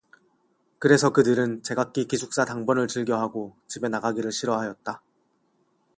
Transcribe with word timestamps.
그래서 0.79 1.11
그들은 1.13 1.61
제각기 1.61 2.07
기숙사 2.07 2.43
당번을 2.43 2.87
즐겨 2.87 3.19
하고 3.19 3.55
집에 3.67 3.87
나가기를 3.87 4.31
싫어하였다. 4.31 5.03